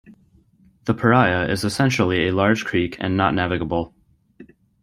[0.85, 3.93] The Paria is essentially a large creek and is not navigable.